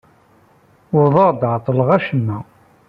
Wwḍeɣ-d 0.93 1.41
ɛeṭṭleɣ 1.51 1.89
acemma. 1.97 2.37